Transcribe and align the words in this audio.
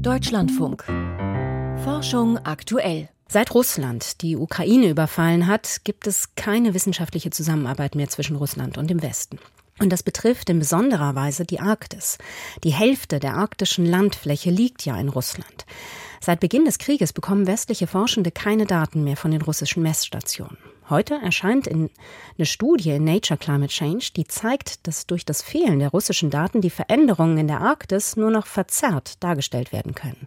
Deutschlandfunk. 0.00 0.84
Forschung 1.84 2.38
aktuell. 2.38 3.08
Seit 3.28 3.54
Russland 3.54 4.22
die 4.22 4.36
Ukraine 4.36 4.88
überfallen 4.88 5.46
hat, 5.46 5.84
gibt 5.84 6.06
es 6.06 6.34
keine 6.34 6.74
wissenschaftliche 6.74 7.30
Zusammenarbeit 7.30 7.94
mehr 7.94 8.08
zwischen 8.08 8.36
Russland 8.36 8.78
und 8.78 8.88
dem 8.88 9.02
Westen. 9.02 9.38
Und 9.78 9.90
das 9.90 10.02
betrifft 10.02 10.50
in 10.50 10.58
besonderer 10.58 11.14
Weise 11.14 11.44
die 11.44 11.60
Arktis. 11.60 12.18
Die 12.64 12.72
Hälfte 12.72 13.20
der 13.20 13.34
arktischen 13.34 13.86
Landfläche 13.86 14.50
liegt 14.50 14.84
ja 14.84 14.98
in 14.98 15.08
Russland. 15.08 15.66
Seit 16.20 16.40
Beginn 16.40 16.64
des 16.64 16.78
Krieges 16.78 17.12
bekommen 17.12 17.46
westliche 17.46 17.86
Forschende 17.86 18.30
keine 18.30 18.66
Daten 18.66 19.04
mehr 19.04 19.16
von 19.16 19.30
den 19.30 19.42
russischen 19.42 19.82
Messstationen. 19.82 20.58
Heute 20.90 21.14
erscheint 21.14 21.68
in 21.68 21.88
eine 22.36 22.46
Studie 22.46 22.90
in 22.90 23.04
Nature 23.04 23.38
Climate 23.38 23.72
Change, 23.72 24.10
die 24.16 24.26
zeigt, 24.26 24.88
dass 24.88 25.06
durch 25.06 25.24
das 25.24 25.40
Fehlen 25.40 25.78
der 25.78 25.90
russischen 25.90 26.30
Daten 26.30 26.60
die 26.60 26.68
Veränderungen 26.68 27.38
in 27.38 27.46
der 27.46 27.60
Arktis 27.60 28.16
nur 28.16 28.32
noch 28.32 28.48
verzerrt 28.48 29.22
dargestellt 29.22 29.72
werden 29.72 29.94
können. 29.94 30.26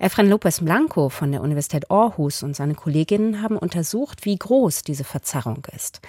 Efren 0.00 0.28
Lopez 0.28 0.60
Blanco 0.60 1.08
von 1.08 1.30
der 1.30 1.40
Universität 1.40 1.88
Aarhus 1.88 2.42
und 2.42 2.56
seine 2.56 2.74
Kolleginnen 2.74 3.42
haben 3.42 3.56
untersucht, 3.56 4.24
wie 4.24 4.36
groß 4.36 4.82
diese 4.82 5.04
Verzerrung 5.04 5.64
ist. 5.74 6.00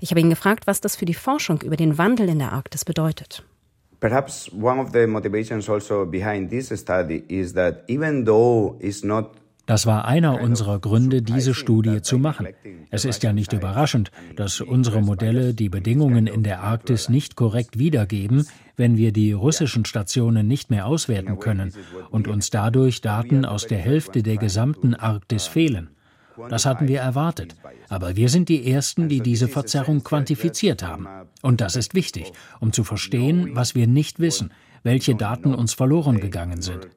Ich 0.00 0.10
habe 0.10 0.20
ihn 0.20 0.30
gefragt, 0.30 0.66
was 0.66 0.80
das 0.80 0.96
für 0.96 1.06
die 1.06 1.14
Forschung 1.14 1.62
über 1.62 1.76
den 1.76 1.98
Wandel 1.98 2.28
in 2.28 2.40
der 2.40 2.52
Arktis 2.52 2.84
bedeutet. 2.84 3.44
Perhaps 4.00 4.50
one 4.52 4.80
of 4.80 4.90
the 4.92 5.06
motivations 5.06 5.70
also 5.70 6.04
behind 6.04 6.50
this 6.50 6.68
study 6.68 7.24
is 7.28 7.54
that 7.54 7.84
even 7.88 8.24
though 8.26 8.76
it's 8.80 9.04
not 9.04 9.30
das 9.66 9.84
war 9.84 10.04
einer 10.04 10.40
unserer 10.40 10.78
Gründe, 10.78 11.22
diese 11.22 11.52
Studie 11.52 12.00
zu 12.00 12.18
machen. 12.18 12.48
Es 12.90 13.04
ist 13.04 13.22
ja 13.24 13.32
nicht 13.32 13.52
überraschend, 13.52 14.12
dass 14.36 14.60
unsere 14.60 15.02
Modelle 15.02 15.54
die 15.54 15.68
Bedingungen 15.68 16.28
in 16.28 16.44
der 16.44 16.62
Arktis 16.62 17.08
nicht 17.08 17.34
korrekt 17.34 17.78
wiedergeben, 17.78 18.46
wenn 18.76 18.96
wir 18.96 19.12
die 19.12 19.32
russischen 19.32 19.84
Stationen 19.84 20.46
nicht 20.46 20.70
mehr 20.70 20.86
auswerten 20.86 21.38
können 21.40 21.72
und 22.10 22.28
uns 22.28 22.50
dadurch 22.50 23.00
Daten 23.00 23.44
aus 23.44 23.66
der 23.66 23.78
Hälfte 23.78 24.22
der 24.22 24.36
gesamten 24.36 24.94
Arktis 24.94 25.46
fehlen. 25.46 25.90
Das 26.48 26.66
hatten 26.66 26.86
wir 26.86 27.00
erwartet. 27.00 27.56
Aber 27.88 28.16
wir 28.16 28.28
sind 28.28 28.48
die 28.48 28.70
Ersten, 28.70 29.08
die 29.08 29.20
diese 29.20 29.48
Verzerrung 29.48 30.04
quantifiziert 30.04 30.82
haben. 30.82 31.06
Und 31.42 31.60
das 31.60 31.76
ist 31.76 31.94
wichtig, 31.94 32.32
um 32.60 32.72
zu 32.72 32.84
verstehen, 32.84 33.50
was 33.54 33.74
wir 33.74 33.86
nicht 33.86 34.20
wissen, 34.20 34.50
welche 34.86 35.16
Daten 35.16 35.52
uns 35.52 35.74
verloren 35.74 36.20
gegangen 36.20 36.62
sind. 36.62 36.88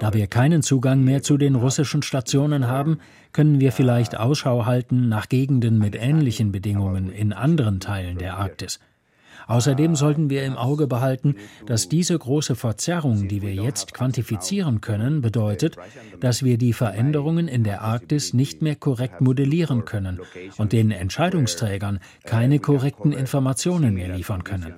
Da 0.00 0.12
wir 0.12 0.26
keinen 0.26 0.62
Zugang 0.62 1.04
mehr 1.04 1.22
zu 1.22 1.38
den 1.38 1.54
russischen 1.54 2.02
Stationen 2.02 2.66
haben, 2.66 2.98
können 3.32 3.60
wir 3.60 3.70
vielleicht 3.70 4.18
Ausschau 4.18 4.66
halten 4.66 5.08
nach 5.08 5.28
Gegenden 5.28 5.78
mit 5.78 5.94
ähnlichen 5.94 6.50
Bedingungen 6.50 7.10
in 7.10 7.32
anderen 7.32 7.78
Teilen 7.78 8.18
der 8.18 8.36
Arktis. 8.36 8.80
Außerdem 9.50 9.96
sollten 9.96 10.30
wir 10.30 10.44
im 10.44 10.56
Auge 10.56 10.86
behalten, 10.86 11.34
dass 11.66 11.88
diese 11.88 12.16
große 12.16 12.54
Verzerrung, 12.54 13.26
die 13.26 13.42
wir 13.42 13.52
jetzt 13.52 13.92
quantifizieren 13.92 14.80
können, 14.80 15.22
bedeutet, 15.22 15.76
dass 16.20 16.44
wir 16.44 16.56
die 16.56 16.72
Veränderungen 16.72 17.48
in 17.48 17.64
der 17.64 17.82
Arktis 17.82 18.32
nicht 18.32 18.62
mehr 18.62 18.76
korrekt 18.76 19.20
modellieren 19.20 19.84
können 19.84 20.20
und 20.56 20.72
den 20.72 20.92
Entscheidungsträgern 20.92 21.98
keine 22.22 22.60
korrekten 22.60 23.10
Informationen 23.10 23.94
mehr 23.94 24.14
liefern 24.14 24.44
können. 24.44 24.72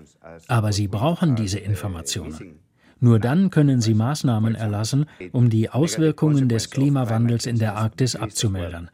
Aber 0.49 0.73
sie 0.73 0.89
brauchen 0.89 1.37
diese 1.37 1.59
Informationen. 1.59 2.59
Nur 2.99 3.19
dann 3.19 3.51
können 3.51 3.83
sie 3.83 3.93
Maßnahmen 3.93 4.55
erlassen, 4.55 5.05
um 5.33 5.51
die 5.51 5.69
Auswirkungen 5.69 6.49
des 6.49 6.71
Klimawandels 6.71 7.45
in 7.45 7.59
der 7.59 7.77
Arktis 7.77 8.17
abzumildern. 8.17 8.89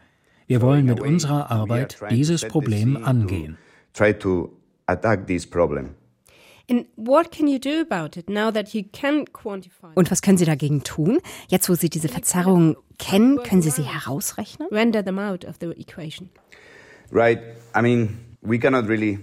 Wir 0.49 0.61
wollen 0.61 0.87
mit 0.87 0.99
unserer 0.99 1.53
Arbeit 1.53 1.99
dieses 2.11 2.49
Problem 2.49 2.97
angehen. 2.97 3.59
Und 9.95 10.11
was 10.11 10.23
können 10.23 10.39
Sie 10.39 10.45
dagegen 10.45 10.83
tun? 10.83 11.19
Jetzt, 11.49 11.69
wo 11.69 11.75
Sie 11.75 11.89
diese 11.89 12.09
Verzerrung 12.09 12.77
kennen, 12.99 13.43
können 13.43 13.63
Sie 13.63 13.71
sie 13.71 13.85
herausrechnen? 13.85 14.69
Render 14.71 15.05
them 15.05 15.19
out 15.19 15.45
of 15.45 15.57
the 15.61 15.69
equation. 15.69 16.31
Right. 17.11 17.41
I 17.75 17.81
mean, 17.81 18.19
we 18.43 18.59
cannot 18.59 18.87
really 18.89 19.19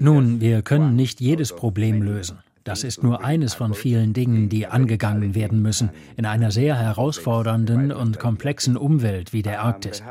nun, 0.00 0.40
wir 0.40 0.62
können 0.62 0.96
nicht 0.96 1.20
jedes 1.20 1.54
Problem 1.54 2.02
lösen. 2.02 2.38
Das 2.66 2.82
ist 2.82 3.04
nur 3.04 3.24
eines 3.24 3.54
von 3.54 3.74
vielen 3.74 4.12
Dingen, 4.12 4.48
die 4.48 4.66
angegangen 4.66 5.36
werden 5.36 5.62
müssen 5.62 5.90
in 6.16 6.26
einer 6.26 6.50
sehr 6.50 6.76
herausfordernden 6.76 7.92
und 7.92 8.18
komplexen 8.18 8.76
Umwelt 8.76 9.32
wie 9.32 9.42
der 9.42 9.62
Arktis. 9.62 10.02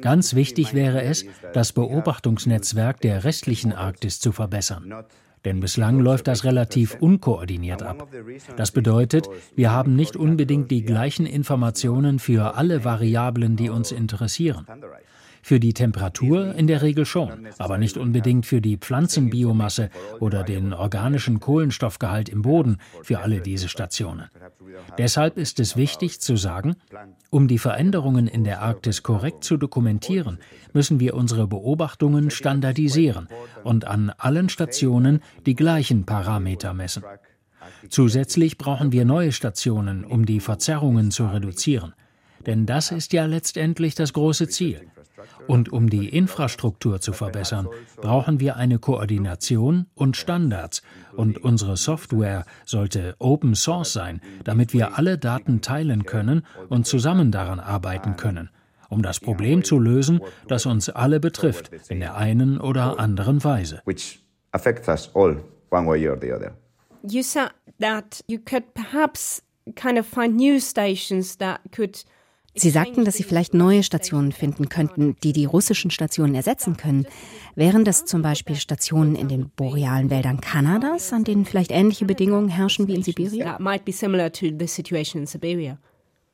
Ganz 0.00 0.36
wichtig 0.36 0.74
wäre 0.74 1.02
es, 1.02 1.26
das 1.52 1.72
Beobachtungsnetzwerk 1.72 3.00
der 3.00 3.24
restlichen 3.24 3.72
Arktis 3.72 4.20
zu 4.20 4.30
verbessern. 4.30 4.94
Denn 5.44 5.58
bislang 5.58 5.98
läuft 5.98 6.28
das 6.28 6.44
relativ 6.44 6.94
unkoordiniert 7.00 7.82
ab. 7.82 8.08
Das 8.56 8.70
bedeutet, 8.70 9.28
wir 9.56 9.72
haben 9.72 9.96
nicht 9.96 10.16
unbedingt 10.16 10.70
die 10.70 10.84
gleichen 10.84 11.26
Informationen 11.26 12.20
für 12.20 12.54
alle 12.54 12.84
Variablen, 12.84 13.56
die 13.56 13.70
uns 13.70 13.90
interessieren. 13.90 14.66
Für 15.42 15.60
die 15.60 15.74
Temperatur 15.74 16.54
in 16.54 16.66
der 16.66 16.82
Regel 16.82 17.06
schon, 17.06 17.48
aber 17.58 17.78
nicht 17.78 17.96
unbedingt 17.96 18.46
für 18.46 18.60
die 18.60 18.76
Pflanzenbiomasse 18.76 19.90
oder 20.20 20.42
den 20.42 20.72
organischen 20.72 21.40
Kohlenstoffgehalt 21.40 22.28
im 22.28 22.42
Boden 22.42 22.78
für 23.02 23.20
alle 23.20 23.40
diese 23.40 23.68
Stationen. 23.68 24.30
Deshalb 24.96 25.38
ist 25.38 25.60
es 25.60 25.76
wichtig 25.76 26.20
zu 26.20 26.36
sagen, 26.36 26.76
um 27.30 27.48
die 27.48 27.58
Veränderungen 27.58 28.26
in 28.26 28.44
der 28.44 28.62
Arktis 28.62 29.02
korrekt 29.02 29.44
zu 29.44 29.56
dokumentieren, 29.56 30.38
müssen 30.72 31.00
wir 31.00 31.14
unsere 31.14 31.46
Beobachtungen 31.46 32.30
standardisieren 32.30 33.28
und 33.64 33.86
an 33.86 34.10
allen 34.16 34.48
Stationen 34.48 35.20
die 35.46 35.54
gleichen 35.54 36.04
Parameter 36.04 36.74
messen. 36.74 37.04
Zusätzlich 37.88 38.58
brauchen 38.58 38.92
wir 38.92 39.04
neue 39.04 39.32
Stationen, 39.32 40.04
um 40.04 40.26
die 40.26 40.40
Verzerrungen 40.40 41.10
zu 41.10 41.26
reduzieren. 41.26 41.94
Denn 42.46 42.66
das 42.66 42.92
ist 42.92 43.12
ja 43.12 43.26
letztendlich 43.26 43.94
das 43.94 44.12
große 44.12 44.48
Ziel. 44.48 44.90
Und 45.46 45.70
um 45.70 45.88
die 45.88 46.08
Infrastruktur 46.08 47.00
zu 47.00 47.12
verbessern, 47.12 47.68
brauchen 47.96 48.38
wir 48.38 48.56
eine 48.56 48.78
Koordination 48.78 49.86
und 49.94 50.16
Standards. 50.16 50.82
Und 51.16 51.42
unsere 51.42 51.76
Software 51.76 52.44
sollte 52.64 53.16
Open 53.18 53.54
Source 53.54 53.92
sein, 53.92 54.20
damit 54.44 54.72
wir 54.72 54.98
alle 54.98 55.16
Daten 55.18 55.60
teilen 55.62 56.04
können 56.04 56.44
und 56.68 56.86
zusammen 56.86 57.32
daran 57.32 57.60
arbeiten 57.60 58.16
können, 58.16 58.50
um 58.90 59.02
das 59.02 59.20
Problem 59.20 59.64
zu 59.64 59.78
lösen, 59.78 60.20
das 60.48 60.66
uns 60.66 60.90
alle 60.90 61.18
betrifft, 61.18 61.70
in 61.88 62.00
der 62.00 62.16
einen 62.16 62.60
oder 62.60 62.98
anderen 62.98 63.42
Weise. 63.42 63.82
You 67.04 67.22
said 67.22 67.50
that 67.78 68.24
you 68.26 68.38
could 68.38 68.74
perhaps 68.74 69.40
kind 69.76 69.98
of 69.98 70.06
find 70.06 70.36
new 70.36 70.58
stations 70.58 71.38
that 71.38 71.60
could 71.70 72.04
Sie 72.54 72.70
sagten, 72.70 73.04
dass 73.04 73.16
Sie 73.16 73.22
vielleicht 73.22 73.54
neue 73.54 73.82
Stationen 73.82 74.32
finden 74.32 74.68
könnten, 74.68 75.16
die 75.22 75.32
die 75.32 75.44
russischen 75.44 75.90
Stationen 75.90 76.34
ersetzen 76.34 76.76
können. 76.76 77.06
Wären 77.54 77.84
das 77.84 78.04
zum 78.04 78.22
Beispiel 78.22 78.56
Stationen 78.56 79.14
in 79.14 79.28
den 79.28 79.50
borealen 79.50 80.10
Wäldern 80.10 80.40
Kanadas, 80.40 81.12
an 81.12 81.24
denen 81.24 81.44
vielleicht 81.44 81.70
ähnliche 81.70 82.04
Bedingungen 82.04 82.48
herrschen 82.48 82.88
wie 82.88 82.94
in 82.94 83.02
Sibirien? 83.02 83.48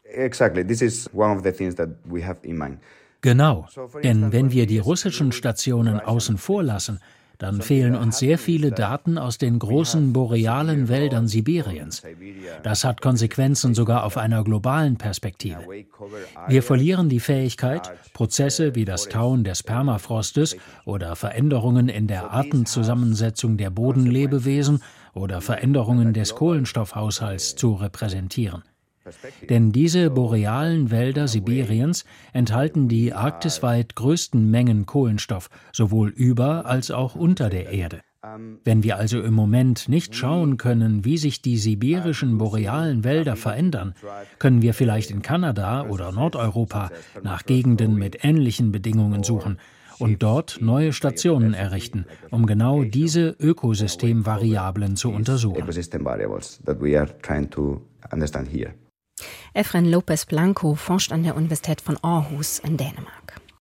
Exactly. 0.05 0.65
This 0.65 0.81
is 0.83 1.11
one 1.13 1.37
of 1.37 1.43
the 1.45 1.53
things 1.53 1.75
that 1.75 1.91
we 2.05 2.25
have 2.25 2.39
in 2.43 2.57
mind. 2.57 2.79
Genau, 3.21 3.67
denn 4.03 4.33
wenn 4.33 4.53
wir 4.53 4.67
die 4.67 4.79
russischen 4.79 5.33
Stationen 5.33 5.99
außen 5.99 6.37
vor 6.37 6.63
lassen, 6.63 7.01
dann 7.39 7.63
fehlen 7.63 7.97
uns 7.97 8.19
sehr 8.19 8.39
viele 8.39 8.71
Daten 8.71 9.19
aus 9.19 9.39
den 9.39 9.59
großen 9.59 10.13
borealen 10.13 10.89
Wäldern 10.89 11.29
Sibiriens. 11.29 12.03
Das 12.63 12.85
hat 12.85 13.01
Konsequenzen 13.01 13.75
sogar 13.75 14.05
auf 14.05 14.17
einer 14.17 14.45
globalen 14.45 14.97
Perspektive. 14.97 15.65
Wir 16.49 16.63
verlieren 16.63 17.09
die 17.09 17.21
Fähigkeit, 17.21 17.93
Prozesse 18.13 18.75
wie 18.75 18.85
das 18.85 19.09
Tauen 19.09 19.45
des 19.45 19.63
Permafrostes 19.63 20.57
oder 20.85 21.17
Veränderungen 21.17 21.89
in 21.89 22.07
der 22.07 22.31
Artenzusammensetzung 22.31 23.57
der 23.57 23.71
Bodenlebewesen 23.71 24.83
oder 25.15 25.41
Veränderungen 25.41 26.13
des 26.13 26.35
Kohlenstoffhaushalts 26.35 27.57
zu 27.57 27.75
repräsentieren. 27.75 28.63
Denn 29.49 29.73
diese 29.73 30.11
borealen 30.11 30.91
Wälder 30.91 31.29
Sibiriens 31.29 32.05
enthalten 32.33 32.89
die 32.89 33.13
arktisweit 33.13 33.95
größten 33.97 34.51
Mengen 34.51 34.87
Kohlenstoff, 34.87 35.51
sowohl 35.73 36.09
über 36.11 36.67
als 36.67 36.91
auch 36.91 37.15
unter 37.15 37.51
der 37.51 37.71
Erde. 37.71 38.01
Wenn 38.65 38.83
wir 38.83 38.97
also 38.97 39.21
im 39.21 39.35
Moment 39.35 39.89
nicht 39.89 40.15
schauen 40.17 40.57
können, 40.57 41.05
wie 41.05 41.19
sich 41.19 41.43
die 41.43 41.59
sibirischen 41.59 42.39
borealen 42.39 43.05
Wälder 43.05 43.37
verändern, 43.37 43.95
können 44.39 44.63
wir 44.63 44.73
vielleicht 44.73 45.11
in 45.11 45.21
Kanada 45.21 45.87
oder 45.89 46.11
Nordeuropa 46.11 46.91
nach 47.23 47.45
Gegenden 47.45 47.97
mit 47.97 48.25
ähnlichen 48.25 48.73
Bedingungen 48.73 49.25
suchen 49.25 49.59
und 49.99 50.23
dort 50.23 50.59
neue 50.61 50.93
Stationen 50.95 51.53
errichten, 51.53 52.07
um 52.31 52.47
genau 52.47 52.83
diese 52.83 53.37
Ökosystemvariablen 53.39 54.97
zu 54.97 55.11
untersuchen. 55.11 55.63
Efren 59.57 59.89
Lopez 59.89 60.27
Blanco 60.27 60.75
forscht 60.75 61.13
an 61.13 61.23
der 61.23 61.37
Universität 61.37 61.81
von 61.81 61.97
Aarhus 62.03 62.59
in 62.59 62.77
Dänemark. 62.77 63.41